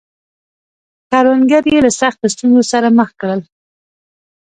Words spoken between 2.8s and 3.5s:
مخ کړل.